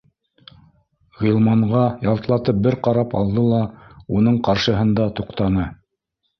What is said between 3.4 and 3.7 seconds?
ла